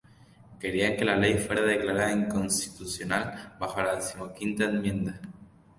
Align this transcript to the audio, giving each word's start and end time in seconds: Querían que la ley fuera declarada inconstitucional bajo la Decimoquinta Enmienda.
Querían 0.59 0.97
que 0.97 1.05
la 1.05 1.15
ley 1.15 1.37
fuera 1.37 1.61
declarada 1.61 2.11
inconstitucional 2.11 3.55
bajo 3.59 3.83
la 3.83 3.97
Decimoquinta 3.97 4.63
Enmienda. 4.63 5.21